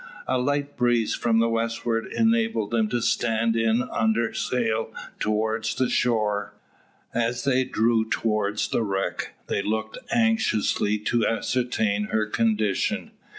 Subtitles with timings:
[0.27, 5.91] A light breeze from the westward enabled them to stand in under sail towards the
[5.91, 6.55] shore.
[7.13, 13.11] As they drew towards the wreck, they looked anxiously to ascertain her condition.